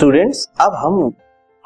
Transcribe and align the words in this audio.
Students 0.00 0.48
अब 0.60 0.72
हम 0.72 1.12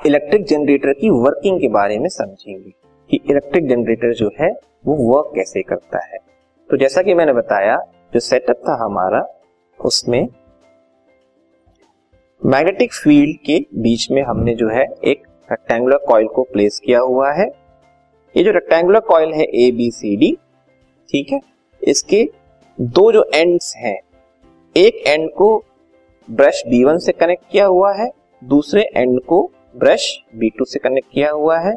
electric 0.07 0.45
generator 0.45 0.93
की 0.93 1.11
वर्किंग 1.11 1.61
के 1.61 1.69
बारे 1.69 1.99
में 1.99 2.09
समझेंगे 2.09 2.71
कि 3.11 3.21
इलेक्ट्रिक 3.30 3.69
जनरेटर 3.69 4.14
जो 4.14 4.30
है, 4.41 4.51
वो 4.87 4.95
वर्क 4.95 5.33
कैसे 5.35 5.62
करता 5.62 6.05
है। 6.05 6.18
तो 6.71 6.77
जैसा 6.77 7.03
कि 7.03 7.14
मैंने 7.14 7.32
बताया, 7.32 7.77
जो 8.14 8.21
सेटअप 8.21 8.57
था 8.68 8.85
हमारा, 8.85 9.27
उसमें 9.85 10.29
मैग्नेटिक 12.46 12.93
फ़ील्ड 12.93 13.36
के 13.46 13.67
बीच 13.75 14.11
में 14.11 14.23
हमने 14.23 14.55
जो 14.55 14.69
है, 14.69 14.85
एक 15.05 15.23
रेक्टेंगुलर 15.53 15.96
कॉइल 15.96 16.27
को 16.27 16.43
प्लेस 16.43 16.80
किया 16.85 17.01
हुआ 17.01 17.32
है। 17.32 17.46
ये 18.37 18.45
जो 18.45 18.51
रेक्टेंगुलर 18.51 19.01
कॉइल 19.01 19.32
है 19.32 19.45
ए 19.45 19.71
बी 19.71 19.91
सी 19.91 20.16
डी 20.16 20.37
ठीक 21.11 21.32
है? 21.32 21.41
इसके 21.82 22.29
दो 22.80 23.13
जो 23.13 23.30
एंड्स 23.35 23.77
हैं, 23.77 24.00
एक 24.77 25.07
एंड 25.07 25.30
को 25.30 25.64
ब्रश 26.30 26.63
बी 26.66 26.85
वन 26.85 26.99
से 26.99 27.13
कनेक्ट 27.13 27.44
किया 27.50 27.66
हुआ 27.66 27.94
है 27.94 28.24
दूसरे 28.44 28.82
एंड 28.96 29.21
को 29.21 29.50
ब्रश 29.76 30.07
B2 30.39 30.64
से 30.64 30.79
कनेक्ट 30.79 31.08
किया 31.12 31.30
हुआ 31.30 31.58
है। 31.58 31.75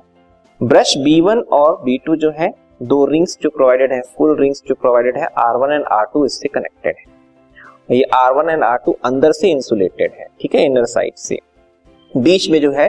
ब्रश 0.63 0.94
B1 0.98 1.41
और 1.52 1.81
B2 1.88 2.16
जो 2.16 2.31
है, 2.31 2.49
दो 2.84 3.05
रिंग्स 3.05 3.38
जो 3.41 3.49
प्रोवाइडेड 3.49 3.94
है 3.94 4.02
फुल 4.17 4.35
रिंग्स 4.39 4.63
जो 4.67 4.75
प्रोवाइडेड 4.75 5.17
है 5.17 5.27
R1 5.39 5.72
एंड 5.72 5.85
R2 5.94 6.25
इससे 6.25 6.48
कनेक्टेड 6.48 6.95
है। 6.99 7.98
ये 7.98 8.05
R1 8.16 8.49
एंड 8.49 8.63
R2 8.63 8.94
अंदर 9.05 9.31
से 9.31 9.49
इंसुलेटेड 9.49 10.11
है, 10.11 10.27
ठीक 10.41 10.55
है 10.55 10.66
इनर 10.66 10.85
साइड 10.85 11.16
से। 11.16 11.39
बीच 12.17 12.49
में 12.49 12.59
जो 12.61 12.72
है, 12.72 12.88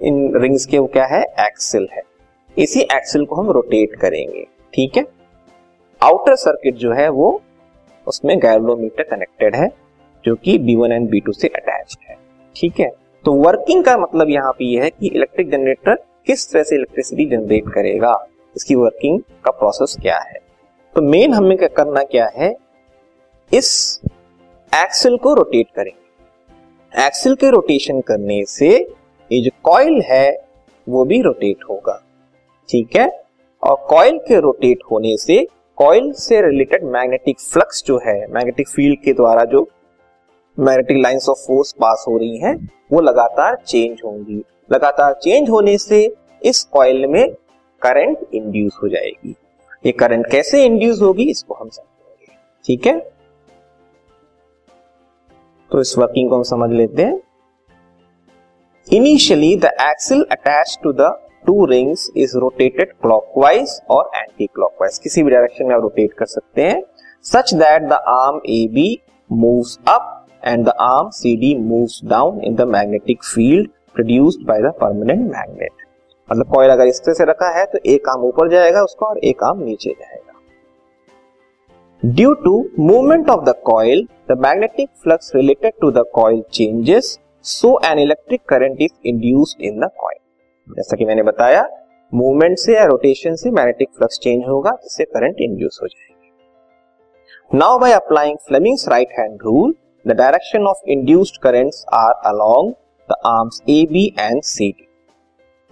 इन 0.00 0.36
रिंग्स 0.36 0.66
के 0.66 0.78
वो 0.78 0.86
क्या 0.86 1.06
है 1.06 1.22
एक्सिल 1.40 1.88
है। 1.92 2.02
इसी 2.58 2.80
एक्सिल 2.80 3.24
को 3.24 3.34
हम 3.34 3.50
रोटेट 3.50 3.96
करेंगे, 3.96 4.46
ठीक 4.74 4.96
है? 4.96 5.04
आउटर 6.02 6.36
सर्किट 6.36 6.74
जो 6.74 6.92
है 6.92 7.08
वो 7.08 7.40
उसमें 8.06 8.38
गैल्वोमीटर 8.38 9.02
कनेक्टेड 9.02 9.56
है, 9.56 9.68
जो 10.24 10.34
कि 10.34 10.58
B1 10.58 10.92
एंड 10.92 11.10
B2 11.10 11.32
से 11.32 11.48
अटैच 11.48 11.96
है। 12.08 12.16
ठीक 12.60 12.80
है? 12.80 12.90
तो 13.24 13.32
वर्किंग 13.32 13.84
का 13.84 13.98
मतलब 13.98 14.28
यहाँ 14.28 14.52
पे 14.52 14.64
ये 14.64 14.82
है 14.82 14.90
कि 14.90 15.06
इलेक्ट्रिक 15.08 15.50
जनरेटर 15.50 15.94
किस 16.26 16.52
तरह 16.52 16.62
से 16.62 16.74
इलेक्ट्रिसिटी 16.74 17.26
जनरेट 17.26 17.64
करेगा? 17.68 18.26
इसकी 18.56 18.74
वर्किंग 18.74 19.20
का 19.44 19.50
प्रोसेस 19.50 19.96
क्या 20.02 20.18
है? 20.18 20.38
तो 20.94 21.02
मेन 21.02 21.34
हमें 21.34 21.58
क्या 21.58 21.68
करना 21.68 22.02
क्या 22.02 22.30
है? 22.36 22.56
इस 23.54 24.00
एक्सिल 24.74 25.16
को 25.16 25.34
रोटेट 25.34 25.66
करेंगे। 25.76 27.06
एक्सिल 27.06 27.34
के 27.34 27.50
रोटेशन 27.50 28.00
करने 28.00 28.44
से 28.44 28.68
ये 29.32 29.42
जो 29.42 29.50
कॉइल 29.62 30.02
है, 30.02 30.38
वो 30.88 31.04
भी 31.04 31.22
रोटेट 31.22 31.56
होगा। 31.70 32.02
ठीक 32.68 32.96
है? 32.96 33.24
और 33.62 33.86
कॉइल 33.88 34.18
के 34.18 34.40
रोटेट 34.40 34.78
होने 34.90 35.16
से 35.16 35.46
कॉइल 35.76 36.12
से 36.12 36.42
रिलेटेड 36.42 36.84
मैग्नेटिक 36.84 37.40
फ्लक्स 37.40 37.84
जो 37.86 38.00
है 38.06 38.26
मैग्नेटिक 38.26 38.68
फ़ील्ड 38.68 39.00
के 39.00 39.12
द्वारा 39.12 39.44
जो 39.44 39.68
magnetic 40.60 40.96
lines 40.96 41.28
of 41.28 41.38
force 41.38 41.72
pass 41.72 42.04
हो 42.08 42.18
रही 42.18 42.38
हैं, 42.38 42.70
वो 42.92 43.00
लगातार 43.00 43.56
चेंज 43.66 44.00
होंगी। 44.04 44.42
लगातार 44.72 45.12
चेंज 45.12 45.50
होने 45.50 45.78
से 45.78 46.16
इस 46.42 46.62
कॉइल 46.64 47.06
में 47.06 47.32
करंट 47.82 48.26
इंड्यूस 48.34 48.78
हो 48.82 48.88
जाएगी। 48.88 49.34
ये 49.86 49.92
करंट 49.92 50.30
कैसे 50.30 50.64
इंड्यूस 50.64 51.02
होगी, 51.02 51.30
इसको 51.30 51.54
हम 51.54 51.68
समझेंगे। 51.68 52.38
ठीक 52.64 52.86
है? 52.86 52.98
तो 55.70 55.80
इस 55.80 55.98
वर्किंग 55.98 56.30
को 56.30 56.36
हम 56.36 56.42
समझ 56.42 56.70
लेते 56.70 57.02
हैं। 57.02 57.20
Initially 58.92 59.56
the 59.56 59.64
axle 59.64 60.26
attach 60.30 60.78
to 60.82 60.92
the 60.92 61.00
two 61.46 61.64
rings 61.64 62.10
is 62.16 62.36
rotated 62.36 62.92
clockwise 62.92 63.80
और 63.90 64.10
एंटी 64.14 64.46
क्लॉकवाइज 64.46 64.98
किसी 64.98 65.22
भी 65.22 65.30
डायरेक्शन 65.30 65.64
में 65.64 65.74
आप 65.74 65.82
रोटेट 65.82 66.12
कर 66.12 66.26
सकते 66.26 66.62
हैं 66.62 66.82
such 67.24 67.54
that 67.54 67.82
the 67.82 67.92
arm 67.92 68.40
A 68.48 68.66
B 68.72 69.00
moves 69.32 69.78
up 69.88 70.19
and 70.42 70.64
the 70.66 70.72
arm 70.80 71.10
C 71.12 71.36
D 71.36 71.54
moves 71.58 72.00
down 72.06 72.40
in 72.44 72.54
the 72.56 72.68
magnetic 72.68 73.22
field 73.24 73.68
produced 73.94 74.46
by 74.48 74.60
the 74.62 74.72
permanent 74.80 75.20
magnet 75.22 75.72
मतलब 76.28 76.46
coil 76.54 76.70
अगर 76.70 76.86
इस 76.86 77.00
तरह 77.00 77.14
से 77.14 77.24
रखा 77.24 77.48
है 77.58 77.64
तो 77.66 77.78
एक 77.86 78.08
आर्म 78.08 78.22
ऊपर 78.24 78.48
जाएगा 78.50 78.82
उसका 78.84 79.06
और 79.06 79.18
एक 79.20 79.42
आर्म 79.44 79.62
नीचे 79.64 79.90
जाएगा। 79.90 80.32
Due 82.02 82.32
to 82.44 82.64
movement 82.80 83.30
of 83.30 83.44
the 83.44 83.54
coil 83.66 84.06
the 84.30 84.38
magnetic 84.40 84.88
flux 85.02 85.32
related 85.34 85.72
to 85.80 85.90
the 85.90 86.04
coil 86.14 86.42
changes 86.52 87.18
so 87.46 87.78
an 87.84 87.98
electric 87.98 88.40
current 88.48 88.80
is 88.82 88.92
induced 89.06 89.62
in 89.62 89.80
the 89.80 89.90
coil 89.98 90.18
जैसा 90.68 90.96
कि 90.96 91.04
मैंने 91.04 91.22
बताया 91.22 91.68
मूवमेंट 92.12 92.58
से 92.58 92.74
या 92.74 92.84
रोटेशन 92.84 93.34
से 93.36 93.50
मैग्नेटिक 93.50 93.88
फ्लक्स 93.96 94.18
चेंज 94.18 94.44
होगा, 94.48 94.70
जिससे 94.72 95.04
करंट 95.06 95.36
इंड्यूस 95.40 95.78
हो 95.82 95.86
जाएगी। 95.86 97.58
Now 97.58 97.78
by 97.78 97.92
applying 97.92 98.38
Fleming's 98.48 98.88
right 98.88 99.08
hand 99.18 99.38
rule 99.42 99.74
of 100.66 100.88
induced 100.88 101.40
currents 101.42 101.84
are 101.94 102.12
along 102.26 102.72
the 103.08 103.16
arms 103.26 103.60
A 103.68 103.84
B 103.92 104.04
and 104.20 104.42
C 104.42 104.70
D 104.70 104.86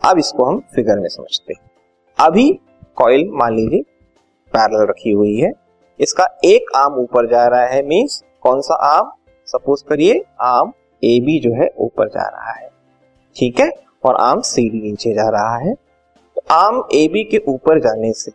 अब 0.02 0.18
इसको 0.18 0.44
हम 0.44 0.62
फिगर 0.74 0.98
में 0.98 1.08
समझते 1.08 1.52
हैं। 1.52 1.70
अभी 2.18 2.50
कॉइल 2.96 3.28
मान 3.32 3.54
लीजिए 3.54 3.82
पैरेलल 4.54 4.86
रखी 4.86 5.12
हुई 5.12 5.36
है। 5.36 5.52
इसका 6.00 6.26
एक 6.44 6.76
आर्म 6.76 6.94
ऊपर 6.94 7.26
जा 7.26 7.46
रहा 7.46 7.66
है 7.66 7.82
मींस 7.82 8.22
कौन 8.42 8.60
सा 8.60 8.74
आर्म 8.74 9.10
सपोज़ 9.46 9.84
करिए 9.88 10.22
आर्म 10.40 10.72
ए 11.02 11.18
बी 11.20 11.38
जो 11.40 11.54
है 11.54 11.70
ऊपर 11.78 12.08
जा 12.08 12.28
रहा 12.28 12.52
है। 12.52 12.70
ठीक 13.36 13.60
है? 13.60 13.70
और 14.04 14.16
आर्म 14.16 14.40
सी 14.40 14.68
डी 14.70 14.80
नीचे 14.80 15.12
जा 15.14 15.28
रहा 15.28 15.56
है। 15.58 15.74
तो 15.74 16.42
आर्म 16.50 16.82
ए 16.94 17.06
बी 17.08 17.24
के 17.24 17.38
ऊपर 17.48 17.80
जाने 17.80 18.12
से 18.12 18.32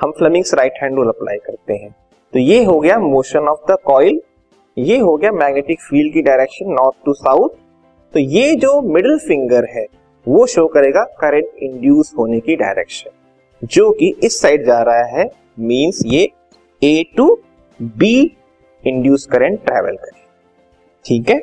हम 0.00 0.12
Fleming's 0.12 0.54
right 0.54 0.82
hand 0.82 0.96
rule 0.96 1.08
apply 1.08 1.36
करते 1.36 1.74
हैं। 1.74 1.94
तो 2.32 2.38
ये 2.38 2.64
हो 2.64 2.80
गया 2.80 2.98
मोशन 2.98 3.48
ऑफ़ 3.48 3.72
द 3.72 3.76
कॉइल 3.84 4.20
ये 4.76 4.98
हो 4.98 5.16
गया 5.16 5.30
मैग्नेटिक 5.32 5.80
फ़ील्ड 5.80 6.12
की 6.12 6.22
डायरेक्शन 6.22 6.72
नॉर्थ 6.72 7.04
टू 7.04 7.12
साउथ 7.14 7.48
तो 8.14 8.20
ये 8.20 8.54
जो 8.56 8.80
मिडिल 8.84 9.18
फिंगर 9.18 9.64
है, 9.70 9.86
वो 10.26 10.46
शो 10.46 10.66
करेगा 10.68 11.02
करंट 11.20 11.62
इंड्यूस 11.62 12.12
होने 12.18 12.40
की 12.40 12.56
डायरेक्शन 12.56 13.66
जो 13.66 13.90
कि 13.92 14.14
इस 14.24 14.40
साइड 14.40 14.64
जा 14.66 14.80
रहा 14.82 15.04
है 15.10 15.28
मींस 15.60 16.02
ये 16.06 16.28
A 16.82 17.04
to 17.16 17.26
B 17.80 18.16
induce 18.84 19.26
current 19.26 19.64
travel 19.66 19.96
करे 19.96 20.22
ठीक 21.04 21.30
है? 21.30 21.40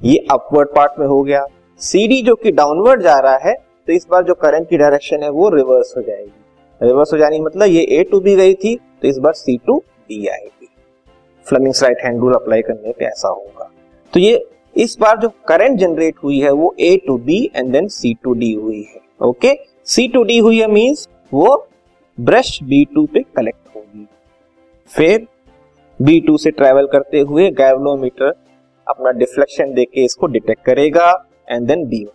ये 0.00 0.16
अपवर्ड 0.32 0.68
पार्ट 0.68 0.98
में 1.00 1.06
हो 1.06 1.22
गया। 1.22 1.44
सी 1.80 2.06
डी 2.08 2.20
जो 2.22 2.34
कि 2.34 2.50
डाउनवर्ड 2.52 3.02
जा 3.02 3.18
रहा 3.20 3.38
है 3.44 3.54
तो 3.54 3.92
इस 3.92 4.06
बार 4.10 4.24
जो 4.24 4.34
करंट 4.36 4.68
की 4.68 4.76
डायरेक्शन 4.76 5.22
है, 5.22 5.30
वो 5.30 5.48
रिवर्स 5.48 5.94
हो 5.96 6.02
जाएगी। 6.02 6.86
रिवर्स 6.86 7.12
हो 7.12 7.18
जाने 7.18 7.40
मतलब 7.40 7.68
ये 7.68 7.82
ए 7.90 8.02
टू 8.10 8.20
बी 8.20 8.36
गई 8.36 8.54
थी 8.54 8.76
तो 8.76 9.08
इस 9.08 9.18
बार 9.18 9.32
सी 9.34 9.56
टू 9.66 9.78
बी 9.78 10.26
आएगी। 10.28 10.57
Fleming's 11.48 11.82
right 11.82 12.04
hand 12.04 12.20
rule 12.20 12.34
apply 12.34 12.62
करने 12.62 12.92
पे 12.92 13.04
ऐसा 13.04 13.28
होगा। 13.28 13.70
तो 14.12 14.20
ये 14.20 14.46
इस 14.76 14.96
बार 15.00 15.18
जो 15.18 15.28
करंट 15.48 15.78
जनरेट 15.78 16.14
हुई 16.24 16.40
है 16.40 16.50
वो 16.52 16.74
A 16.80 16.96
to 17.06 17.16
B 17.20 17.38
and 17.56 17.72
then 17.72 17.88
C 17.90 18.14
to 18.24 18.32
D 18.34 18.52
हुई 18.54 18.82
है 18.84 19.00
ओके 19.20 19.54
सी 19.86 20.06
टू 20.08 20.22
डी 20.24 20.38
हुई 20.38 20.60
है 20.60 20.66
मींस 20.72 21.08
वो 21.32 21.56
ब्रश 22.18 22.58
बी 22.64 22.84
टू 22.94 23.06
पे 23.06 23.20
कलेक्ट 23.36 23.76
होगी। 23.76 24.06
फिर 24.90 25.26
बी 26.00 26.20
टू 26.20 26.36
से 26.38 26.50
ट्रेवल 26.50 26.86
करते 26.86 27.20
हुए 27.22 27.50
गैवलोमीटर 27.52 28.34
अपना 28.86 29.10
डिफ्लेक्शन 29.14 29.72
देके 29.74 30.04
इसको 30.04 30.26
डिटेक्ट 30.28 30.64
करेगा 30.66 31.10
एंड 31.50 31.66
देन 31.68 31.86
बी 31.88 32.04
वन 32.04 32.12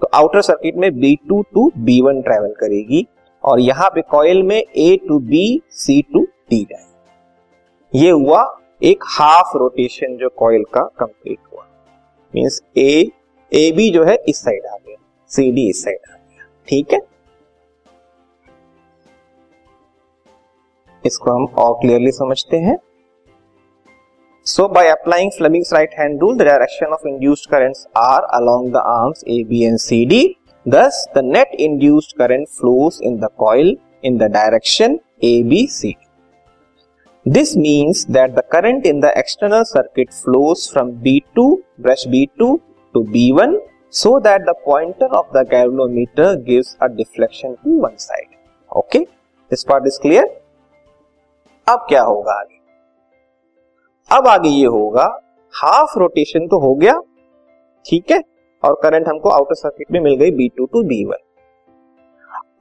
तो 0.00 0.08
आउटर 0.14 0.40
सर्किट 0.42 0.76
में 0.76 0.90
B 1.00 1.14
two 1.28 1.42
to 1.54 1.70
B 1.78 2.00
one 2.02 2.20
travel 2.22 2.54
करेगी 2.60 3.06
और 3.44 3.60
यहाँ 3.60 3.88
पे 3.90 4.02
कॉइल 4.10 4.42
में 4.42 4.56
A 4.56 4.96
to 5.08 5.18
B 5.20 5.60
C 5.76 6.00
to 6.12 6.26
D 6.50 6.62
जाएगा। 6.62 6.87
ये 7.94 8.10
हुआ 8.10 8.58
एक 8.82 9.04
हाफ़ 9.06 9.56
रोटेशन 9.56 10.16
जो 10.16 10.28
कॉइल 10.28 10.64
का 10.74 10.80
कंप्लीट 10.98 11.38
हुआ। 11.52 11.66
मींस 12.34 12.60
ए 12.76 13.10
ए 13.52 13.72
बी 13.72 13.90
जो 13.90 14.04
है 14.04 14.16
इस 14.28 14.36
साइड 14.36 14.66
आ 14.66 14.76
गया। 14.76 14.96
सी 15.26 15.52
डी 15.52 15.68
इस 15.68 15.84
साइड 15.84 15.98
आ 16.10 16.14
गया। 16.14 16.44
ठीक 16.68 16.92
है? 16.92 17.00
इसको 21.06 21.30
हम 21.30 21.44
और 21.44 21.74
क्लियरली 21.74 22.12
समझते 22.12 22.56
हैं। 22.56 22.78
So 24.46 24.68
by 24.68 24.88
applying 24.88 25.30
Fleming's 25.30 25.72
right 25.72 25.94
hand 25.98 26.20
rule 26.20 26.36
the 26.36 26.42
direction 26.42 26.86
of 26.86 27.08
induced 27.08 27.50
currents 27.50 27.86
are 27.96 28.22
along 28.22 28.72
the 28.72 28.76
arms 28.76 29.24
A 29.28 29.44
B 29.44 29.64
and 29.64 29.78
C 29.78 30.04
D 30.06 30.36
thus 30.68 31.06
the 31.14 31.24
net 31.24 31.54
induced 31.60 32.22
the 32.22 32.28
net 32.28 33.02
in 33.02 33.18
the 33.18 33.28
coil 33.38 33.76
in 34.04 34.18
the 34.18 34.22
direction 34.22 34.98
A 35.24 35.42
B 35.42 35.66
C 35.66 35.90
a 35.90 36.07
b 37.28 37.44
c 37.44 37.54
d 37.54 37.54
This 37.54 37.56
means 37.56 38.06
that 38.06 38.34
the 38.34 38.42
current 38.42 38.86
in 38.86 39.00
the 39.00 39.12
external 39.16 39.64
circuit 39.64 40.14
flows 40.14 40.70
from 40.72 40.92
B2, 40.92 41.58
brush 41.78 42.06
B2 42.06 42.60
to 42.94 43.04
B1 43.14 43.56
so 43.90 44.20
that 44.20 44.40
the 44.46 44.54
pointer 44.64 45.06
of 45.06 45.26
the 45.32 45.44
galvanometer 45.44 46.46
gives 46.46 46.76
a 46.80 46.88
deflection 46.88 47.56
to 47.64 47.68
one 47.68 47.98
side. 47.98 48.36
Okay? 48.76 49.06
This 49.50 49.64
part 49.64 49.86
is 49.86 49.98
clear? 49.98 50.24
अब 51.68 51.86
क्या 51.88 52.02
होगा 52.02 52.32
आगे 52.32 52.58
अब 54.16 54.28
आगे 54.28 54.48
ये 54.48 54.66
होगा 54.66 55.04
half 55.52 55.98
rotation 55.98 56.46
तो 56.48 56.58
हो 56.60 56.74
गया 56.74 57.00
ठीक 57.86 58.10
है 58.10 58.22
और 58.64 58.78
करंट 58.82 59.08
हमको 59.08 59.28
आउटर 59.28 59.54
सर्किट 59.54 59.90
में 59.92 60.00
मिल 60.00 60.16
गई 60.16 60.30
B2 60.30 60.56
टू 60.56 60.66
टू 60.66 60.82
B1 60.82 61.18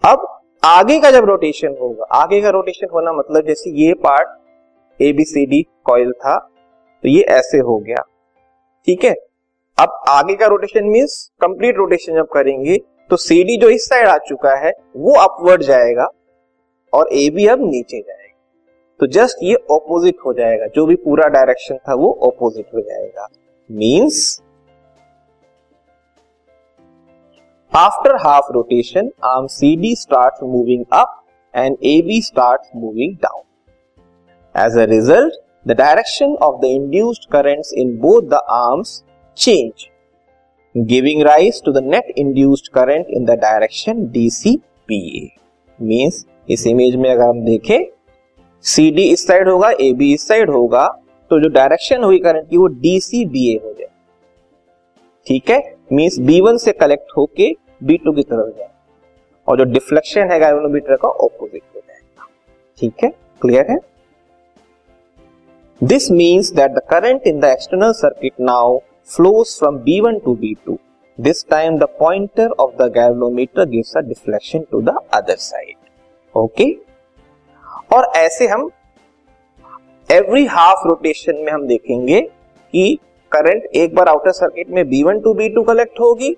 अब 0.04 0.28
आगे 0.64 1.00
का 1.00 1.12
जब 1.12 1.26
रोटेशन 1.26 1.78
होगा 1.82 2.06
आगे 2.20 2.42
का 2.42 2.50
रोटेशन 2.50 2.88
होना 2.94 3.14
मतलब 3.14 3.46
जैसे 3.48 3.72
ये 3.86 3.94
part 3.94 4.28
A 5.00 5.12
B 5.14 5.24
C 5.26 5.46
D 5.46 5.62
coil 5.84 6.12
था 6.14 6.38
तो 7.04 7.10
ये 7.10 7.22
ऐसे 7.22 7.58
हो 7.60 7.78
गया। 7.78 8.04
ठीक 8.88 9.04
है? 9.04 9.16
अब 9.78 10.04
आगे 10.10 10.36
का 10.36 10.46
रोटेशन 10.46 10.86
मीन्स 10.86 11.32
कंप्लीट 11.42 11.78
रोटेशन 11.78 12.16
जब 12.16 12.28
करेंगे 12.28 12.78
तो 13.10 13.18
सी 13.18 13.44
डी 13.44 13.58
जो 13.58 13.70
इस 13.70 13.88
साइड 13.90 14.08
आ 14.08 14.18
चुका 14.18 14.56
है, 14.58 14.72
वो 14.96 15.14
अपवर्ड 15.16 15.64
जाएगा 15.64 16.08
और 16.94 17.10
ए 17.14 17.30
बी 17.30 17.46
अब 17.48 17.60
नीचे 17.62 18.00
जाएगा। 18.00 18.24
तो 19.00 19.08
जस्ट 19.08 19.44
ये 19.44 19.56
ऑपोजिट 19.72 20.16
हो 20.26 20.34
जाएगा। 20.34 20.66
जो 20.66 20.86
भी 20.86 20.96
पूरा 20.96 21.28
डायरेक्शन 21.28 21.78
था, 21.78 21.94
वो 21.94 22.12
ऑपोजिट 22.24 22.74
हो 22.74 22.82
जाएगा। 22.82 23.28
Means 23.70 24.42
after 27.74 28.16
half 28.16 28.52
rotation 28.52 29.12
arm 29.26 29.48
C 29.48 29.76
D 29.76 29.96
start 29.96 30.44
moving 30.44 30.84
up 30.94 31.22
and 31.54 31.78
A 31.84 32.02
B 32.02 32.22
start 32.22 32.62
moving 32.76 33.16
down 33.16 33.42
result 34.58 35.34
the 35.68 35.72
direction 35.72 36.36
of 36.36 36.62
the 36.62 36.66
induced 36.66 37.30
currents 37.32 37.74
in 37.74 37.98
both 37.98 38.30
the 38.30 38.34
arms 38.50 39.04
change 39.38 39.88
giving 40.76 41.22
rise 41.22 41.62
to 41.66 41.72
the 41.72 41.84
net 41.84 42.14
induced 42.18 42.68
current 42.74 43.08
in 43.10 43.26
the 43.26 43.32
direction 43.32 44.06
D 44.12 44.56
C 44.88 45.00
P 45.18 45.28
means 45.80 46.26
इस 46.50 46.68
image 46.68 46.96
में 46.96 47.10
अगर 47.12 47.24
हम 47.24 47.44
देखें 47.46 47.86
C 48.64 48.90
D 48.92 49.04
इस 49.04 49.28
side 49.28 49.50
होगा 49.50 49.70
A 49.82 49.92
B 49.94 50.14
इस 50.14 50.28
side 50.28 50.50
होगा 50.50 50.88
तो 51.32 51.40
जो 51.40 51.50
डायरेक्शन 51.50 52.04
हुई 52.04 52.20
करंट 52.20 52.50
की, 52.50 52.58
वो 52.58 52.68
डीसी 52.68 53.26
बी 53.26 53.56
ए 53.56 53.60
हो 53.66 53.74
जाए। 53.74 53.88
ठीक 55.28 55.50
है? 55.50 55.76
मीन्स 55.94 56.20
बी 56.20 56.42
वन 56.42 56.58
से 56.58 56.72
कलेक्ट 56.72 57.12
होके 57.18 57.52
बी 57.84 57.98
टू 57.98 58.12
की 58.12 58.24
तरफ़ 58.24 58.58
जाए। 58.58 58.70
और 59.48 59.58
जो 59.58 59.64
डिफ्लेक्शन 59.64 60.32
है 60.32 60.40
का 60.40 61.08
ऑपोजिट 61.08 61.62
हो 61.76 61.80
जाएगा। 61.80 62.28
ठीक 62.78 63.04
है? 63.04 63.10
क्लियर 63.42 63.72
है? 63.72 63.78
This 65.82 66.10
means 66.12 66.50
that 66.52 66.72
the 66.72 66.82
current 66.90 67.26
in 67.28 67.40
the 67.40 67.46
external 67.46 67.92
circuit 67.94 68.34
now 68.42 68.78
flows 69.10 69.58
from 69.60 69.76
B 69.80 70.00
one 70.02 70.18
to 70.20 70.34
B 70.36 70.54
two 70.66 70.78
this 71.20 71.46
time 71.50 71.78
the 71.80 71.88
pointer 72.00 72.50
of 72.60 72.72
the 72.76 72.88
galvanometer 72.94 73.66
gives 73.66 73.96
a 73.98 74.02
deflection 74.04 74.64
to 74.72 74.82
the 74.82 74.96
other 75.14 75.36
side 75.40 75.76
okay 76.36 76.72
और 77.94 78.12
ऐसे 78.16 78.48
हम 78.48 78.70
every 80.10 80.46
half 80.48 80.88
rotation 80.88 81.44
में 81.46 81.52
हम 81.52 81.68
देखेंगे 81.68 82.22
कि 82.22 82.98
current 83.32 83.76
एक 83.76 83.96
बार 83.96 84.10
outer 84.10 84.32
circuit 84.32 84.70
में 84.70 84.88
B 84.90 85.04
one 85.04 85.20
to 85.22 85.34
B 85.34 85.50
two 85.50 85.64
collect 85.64 86.00
होगी 86.00 86.36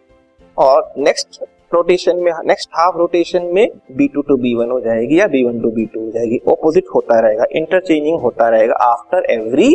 और 0.57 0.93
नेक्स्ट 0.97 1.41
रोटेशन 1.73 2.17
में 2.17 2.31
नेक्स्ट 2.45 2.69
हाफ़ 2.73 2.97
रोटेशन 2.97 3.43
में 3.53 3.67
B 3.97 4.07
two 4.07 4.21
to 4.21 4.37
B 4.37 4.53
one 4.55 4.71
हो 4.71 4.79
जाएगी 4.79 5.19
या 5.19 5.27
B 5.27 5.43
one 5.43 5.59
to 5.61 5.71
B 5.71 5.85
two 5.85 5.99
हो 5.99 6.11
जाएगी। 6.11 6.39
ऑपोजिट 6.47 6.85
होता 6.95 7.19
रहेगा 7.19 7.45
इंटरचेंजिंग 7.51 8.19
होता 8.19 8.49
रहेगा 8.49 8.75
after 8.85 9.25
every 9.31 9.73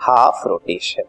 half 0.00 0.46
rotation 0.48 1.02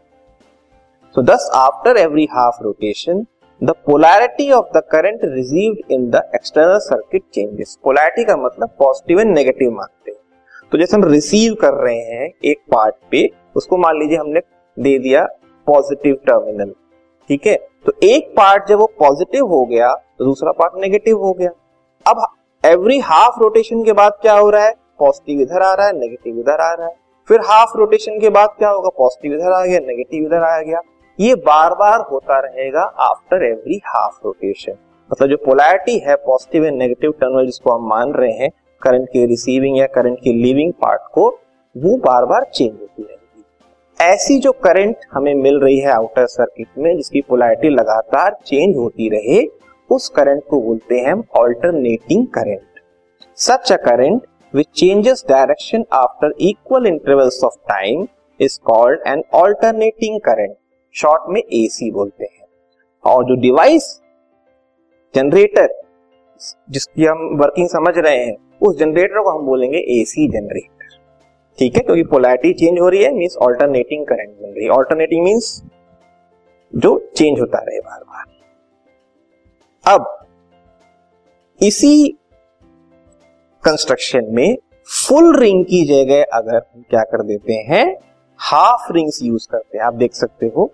so 1.15 1.21
thus 1.23 1.49
after 1.55 1.97
every 1.97 2.27
half 2.31 2.63
rotation 2.63 3.25
the 3.61 3.71
polarity 3.85 4.51
of 4.51 4.77
the 4.77 4.81
current 4.91 5.19
received 5.25 5.91
in 5.91 6.09
the 6.09 6.21
external 6.35 6.77
circuit 6.79 7.23
changes 7.33 7.77
polarity 7.83 8.23
का 8.23 8.37
मतलब 8.37 8.69
पॉजिटिव 8.79 9.19
एंड 9.19 9.33
नेगेटिव 9.35 9.71
मानते 9.71 10.11
हैं। 10.11 10.19
तो 10.71 10.77
जैसे 10.77 10.95
हम 10.97 11.03
रिसीव 11.03 11.53
कर 11.61 11.73
रहे 11.73 11.97
हैं 11.97 12.29
एक 12.45 12.59
पार्ट 12.71 12.95
पे, 13.11 13.29
उसको 13.55 13.77
मान 13.77 13.99
लीजिए 13.99 14.17
हमने 14.17 14.41
दे 14.77 14.97
दिया 14.99 15.25
पॉजिटिव 15.67 16.15
टर्मिनल 16.27 16.73
ठीक 17.29 17.47
है? 17.47 17.57
तो 17.85 17.93
एक 18.03 18.27
पार्ट 18.37 18.67
जब 18.67 18.79
वो 18.79 18.85
पॉजिटिव 18.99 19.45
हो 19.47 19.63
गया 19.65 19.93
तो 19.93 20.25
दूसरा 20.25 20.51
पार्ट 20.51 20.73
नेगेटिव 20.81 21.17
हो 21.17 21.31
गया। 21.33 21.49
अब 22.05 22.25
एवरी 22.63 22.99
हाफ़ 22.99 23.39
रोटेशन 23.39 23.83
के 23.83 23.93
बाद 23.93 24.17
क्या 24.21 24.33
हो 24.33 24.49
रहा 24.49 24.65
है? 24.65 24.73
पॉजिटिव 24.99 25.41
इधर 25.41 25.61
आ 25.61 25.73
रहा 25.73 25.87
है 25.87 25.93
नेगेटिव 25.93 26.39
इधर 26.39 26.61
आ 26.61 26.73
रहा 26.73 26.87
है। 26.87 26.95
फिर 27.29 27.39
हाफ़ 27.41 27.77
रोटेशन 27.77 28.19
के 28.19 28.29
बाद 28.29 28.49
क्या 28.57 28.69
होगा? 28.69 28.89
पॉजिटिव 28.89 29.33
इधर 29.33 29.51
आ 29.51 29.63
गया 29.65 29.79
नेगेटिव 29.79 30.25
इधर 30.25 30.43
आ 30.43 30.59
गया। 30.59 30.81
ये 31.19 31.35
बार 31.37 31.73
बार 31.75 31.99
होता 32.11 32.39
रहेगा 32.39 32.81
आफ्टर 33.01 33.43
एवरी 33.45 33.81
हाफ़ 33.85 34.19
रोटेशन 34.25 34.75
मतलब 35.09 35.29
जो 35.29 35.37
पोलैरिटी 35.37 35.97
है 35.99 36.15
पॉजिटिव 36.17 36.65
एंड 36.65 36.77
नेगेटिव 36.77 37.11
टर्मिनल 37.11 37.45
जिसको 37.45 37.71
हम 37.71 37.87
मान 37.89 38.13
रहे 38.13 38.31
हैं 38.33 38.49
करंट 38.81 39.09
के 39.09 39.25
रिसीविंग 39.25 39.77
या 39.77 39.87
करंट 39.87 40.19
के 40.19 40.33
लिविंग 40.33 40.71
पार्ट 40.73 41.01
को, 41.13 41.27
वो 41.75 41.97
बार 41.97 42.25
बार 42.25 42.43
चेंज 42.45 42.71
होती 42.71 43.03
रहेगी 43.03 43.20
ऐसी 44.01 44.37
जो 44.39 44.51
करंट 44.63 45.05
हमें 45.11 45.33
मिल 45.35 45.59
रही 45.59 45.77
है 45.79 45.91
आउटर 45.91 46.25
सर्किट 46.25 46.67
में, 46.77 46.95
जिसकी 46.97 47.21
पोलैरिटी 47.21 47.69
लगातार 47.69 48.37
चेंज 48.45 48.75
होती 48.77 49.09
रहे, 49.09 49.45
उस 49.89 50.07
करंट 50.09 50.43
को 50.49 50.59
बोलते 50.61 50.99
हैं 50.99 51.11
हम 51.11 51.23
alternating 51.37 52.25
current 52.27 52.79
such 53.37 53.71
a 53.71 53.75
current 53.77 54.25
which 54.53 54.67
changes 54.75 55.23
direction 55.29 55.85
after 55.93 56.33
equal 56.41 56.85
intervals 56.87 57.43
of 57.43 57.55
time 57.69 58.07
is 58.39 58.59
called 58.63 59.07
an 59.07 59.23
alternating 59.33 60.19
current 60.19 60.55
short 60.95 61.29
में 61.29 61.41
एसी 61.41 61.91
बोलते 61.91 62.23
हैं. 62.25 62.45
और 63.03 63.23
जो 63.23 63.39
डिवाइस 63.41 63.95
जनरेटर 65.13 65.79
जिसकी 66.69 67.05
हम 67.05 67.27
वर्किंग 67.41 67.67
समझ 67.69 67.93
रहे 67.97 68.17
हैं, 68.17 68.35
उस 68.61 68.77
जनरेटर 68.77 69.21
को 69.23 69.29
हम 69.29 69.45
बोलेंगे 69.45 69.77
एसी 70.01 70.27
जनरेटर 70.29 70.80
ठीक 71.57 71.75
है, 71.75 71.81
क्योंकि 71.81 72.03
पोलैरिटी 72.03 72.53
चेंज 72.55 72.79
हो 72.79 72.87
रही 72.89 73.03
है 73.03 73.11
मीन्स 73.13 73.35
ऑल्टरनेटिंग 73.41 74.05
करंट 74.05 74.29
बन 74.41 74.49
रही 74.49 74.63
है। 74.63 74.69
ऑल्टरनेटिंग 74.71 75.23
मीन्स 75.23 75.61
जो 76.73 76.97
चेंज 77.17 77.39
होता 77.39 77.59
रहे 77.59 77.79
बार 77.79 77.99
बार 78.01 78.25
अब, 79.85 80.05
इसी 81.61 82.17
कंस्ट्रक्शन 83.63 84.27
में 84.29 84.57
फुल 84.89 85.35
रिंग 85.39 85.63
की 85.65 85.83
जगह 85.85 86.23
अगर 86.33 86.55
हम 86.55 86.83
क्या 86.89 87.03
कर 87.03 87.23
देते 87.23 87.53
हैं 87.67 87.85
हाफ़ 88.39 88.91
रिंग्स 88.93 89.19
यूज़ 89.23 89.47
करते 89.51 89.77
हैं। 89.77 89.85
आप 89.85 89.93
देख 89.93 90.13
सकते 90.13 90.45
हो, 90.47 90.71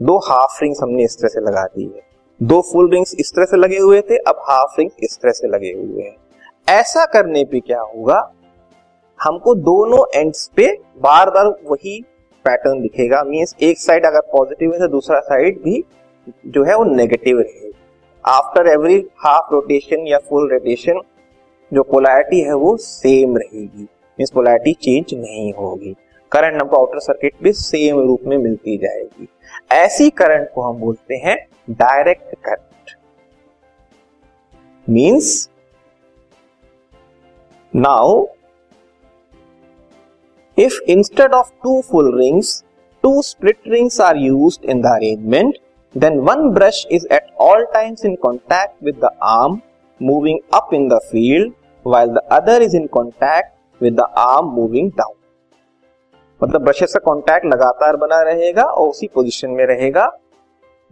दो 0.00 0.16
हाफ़ 0.20 0.62
रिंग्स 0.62 0.78
हमने 0.82 1.04
इस 1.04 1.16
तरह 1.18 1.28
से 1.28 1.40
लगा 1.40 1.64
दी 1.66 1.84
है। 1.84 2.00
दो 2.40 2.60
फुल 2.62 2.90
रिंग्स 2.90 3.14
इस 3.20 3.32
तरह 3.36 3.44
से 3.44 3.56
लगे 3.56 3.78
हुए 3.78 4.00
थे, 4.00 4.16
अब 4.18 4.40
हाफ़ 4.40 4.80
रिंग 4.80 4.90
इस 5.00 5.18
तरह 5.22 5.32
से 5.32 5.48
लगे 5.48 5.72
हुए 5.72 6.02
हैं। 6.02 6.16
ऐसा 6.70 7.04
करने 7.06 7.44
पे 7.44 7.60
क्या 7.60 7.80
होगा 7.82 8.20
हमको 9.22 9.54
दोनों 9.56 10.04
एंड्स 10.14 10.50
पे 10.56 10.66
बार 10.98 11.30
बार 11.30 11.46
वही 11.64 12.00
पैटर्न 12.44 12.80
दिखेगा। 12.82 13.22
मीन्स 13.24 13.54
एक 13.62 13.78
साइड 13.78 14.06
अगर 14.06 14.20
पॉजिटिव 14.32 14.72
है 14.72 14.78
तो 14.78 14.88
दूसरा 14.88 15.20
साइड 15.20 15.62
भी 15.62 15.82
जो 16.46 16.64
है 16.64 16.76
वो 16.76 16.84
नेगेटिव 16.86 17.40
रहेगा। 17.40 18.30
आफ्टर 18.30 18.66
एवरी 18.68 18.96
हाफ़ 19.18 19.52
रोटेशन 19.52 20.06
या 20.06 20.18
फुल 20.28 20.50
रोटेशन 20.50 21.00
जो 21.72 21.82
पोलैरिटी 21.82 22.40
है 22.40 22.54
वो 22.54 22.76
सेम 22.78 23.36
रहेगी। 23.36 23.82
मीन्स 23.82 24.30
पोलैरिटी 24.30 24.72
चेंज 24.82 25.14
नहीं 25.20 25.52
होगी। 25.52 25.94
करंट 26.32 26.60
हमको 26.62 26.76
आउटर 26.76 26.98
सर्किट 27.00 27.34
भी 27.42 27.52
सेम 27.52 28.00
रूप 28.00 28.20
में 28.26 28.36
मिलती 28.38 28.76
जाएगी। 28.78 29.28
ऐसी 29.72 30.10
करंट 30.12 30.48
को 30.54 30.62
हम 30.62 30.78
बोलते 30.80 31.14
हैं 31.16 31.36
direct 31.70 32.34
current 32.44 32.96
means 34.86 35.48
now 37.74 38.24
if 40.58 40.80
instead 40.90 41.34
of 41.34 41.50
two 41.62 41.80
full 41.90 42.10
rings 42.18 42.62
two 43.04 43.20
split 43.22 43.58
rings 43.68 44.00
are 44.00 44.16
use 44.18 44.58
in 44.70 44.80
the 44.82 44.86
arrangement 44.86 45.58
then 45.94 46.18
one 46.28 46.48
brush 46.54 46.84
is 46.92 47.06
at 47.12 47.30
all 47.40 47.64
times 47.74 48.04
in 48.04 48.14
contact 48.22 48.84
with 48.84 48.98
the 49.04 49.10
arm 49.22 49.60
moving 50.00 50.38
up 50.54 50.74
in 50.74 50.88
the 50.88 50.98
field 51.10 51.52
while 51.86 52.08
the 52.08 52.26
other 52.32 52.62
is 52.62 52.76
in 52.76 52.86
contact 52.92 53.52
with 53.80 53.94
the 53.94 54.06
arm 54.18 54.50
moving 54.54 54.90
down 54.98 55.14
मतलब 56.40 56.62
brushes 56.64 56.92
का 56.92 57.00
contact 57.04 57.46
लगातार 57.46 57.96
बना 57.96 58.20
रहेगा 58.22 58.62
और 58.62 58.88
उसी 58.88 59.08
position 59.14 59.50
में 59.50 59.64
रहेगा। 59.66 60.10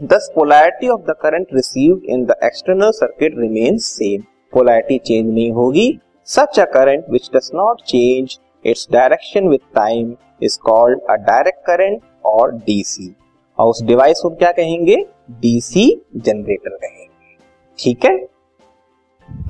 Thus 0.00 0.30
polarity 0.34 0.88
of 0.88 1.00
the 1.02 1.14
current 1.22 1.54
received 1.54 2.04
in 2.10 2.24
the 2.24 2.34
external 2.44 2.90
circuit 2.94 3.38
remains 3.38 3.86
same 3.86 4.22
polarity 4.52 4.98
change 4.98 5.32
नहीं 5.32 5.50
होगी। 5.52 5.88
Such 6.28 6.60
a 6.60 6.64
current 6.74 7.10
which 7.10 7.30
does 7.34 7.50
not 7.54 7.80
change 7.82 8.38
its 8.66 8.88
direction 8.92 9.48
with 9.48 9.60
time 9.60 10.16
is 10.42 10.58
called 10.58 11.00
a 11.10 11.14
direct 11.14 11.58
current 11.58 12.02
और 12.24 12.54
DC 12.54 13.16
और 13.58 13.70
उस 13.70 13.82
device 13.82 14.20
को 14.20 14.30
क्या 14.30 14.52
कहेंगे? 14.52 15.06
DC 15.30 16.02
generator 16.16 16.70
कहेंगे। 16.70 17.36
ठीक 17.78 18.04
है? 18.04 18.18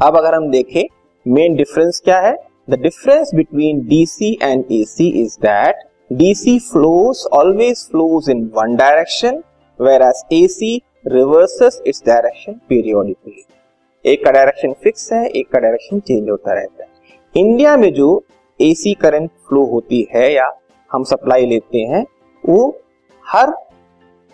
अब 0.03 0.17
अगर 0.17 0.35
हम 0.35 0.51
देखें 0.51 0.85
मेन 1.29 1.57
डिफरेंस 1.57 2.03
क्या 2.05 2.21
है? 2.21 2.37
The 2.71 2.75
difference 2.75 3.31
between 3.35 3.89
DC 3.89 4.39
and 4.43 4.65
AC 4.73 5.23
is 5.23 5.39
that 5.41 5.77
DC 6.11 6.45
flows, 6.45 7.19
always 7.39 7.81
flows 7.91 8.29
in 8.29 8.39
one 8.39 8.73
direction, 8.73 9.33
whereas 9.81 10.19
AC 10.33 10.79
reverses 11.13 11.75
its 11.87 12.03
direction 12.03 12.55
periodically. 12.73 13.53
एक 14.07 14.25
का 14.25 14.31
डायरेक्शन 14.31 14.73
फिक्स 14.73 15.13
है, 15.13 15.27
एक 15.27 15.49
का 15.49 15.59
डायरेक्शन 15.59 16.01
चेंज 16.01 16.31
होता 16.31 16.53
रहता 16.53 16.83
है। 16.83 16.89
इंडिया 17.37 17.77
में 17.77 17.93
जो 17.93 18.25
एसी 18.61 18.93
करंट 18.95 19.31
फ्लो 19.49 19.65
होती 19.65 20.07
है 20.15 20.33
या 20.33 20.51
हम 20.91 21.05
सप्लाई 21.05 21.47
लेते 21.47 21.79
हैं, 21.79 22.05
वो 22.45 22.83
हर 23.25 23.53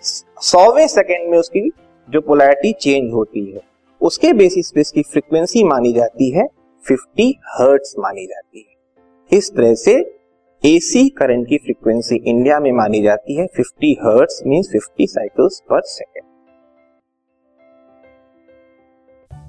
सौवे 0.05 0.87
सेकेंड 0.89 1.29
में 1.31 1.39
उसकी 1.39 1.71
जो 2.09 2.21
पोलैरिटी 2.21 2.73
चेंज 2.73 3.13
होती 3.13 3.45
है, 3.53 3.61
उसके 4.01 4.33
बेसिस 4.33 4.71
पे 4.71 4.81
इसकी 4.81 5.03
फ्रीक्वेंसी 5.03 5.63
मानी 5.65 5.93
जाती 5.93 6.31
है 6.31 6.47
50 6.85 7.33
हर्ट्स 7.55 7.95
मानी 7.99 8.27
जाती 8.27 8.59
है। 8.61 9.39
इस 9.39 9.51
तरह 9.57 9.75
से 9.75 9.95
एसी 10.65 11.09
करंट 11.09 11.49
की 11.49 11.57
फ्रीक्वेंसी 11.57 12.17
इंडिया 12.17 12.61
में 12.61 12.71
मानी 12.73 13.03
जाती 13.03 13.37
है 13.37 13.47
50 13.61 13.95
hertz 14.03 14.43
means 14.47 14.71
50 14.77 15.07
cycles 15.09 15.61
per 15.71 15.81
second 15.87 16.26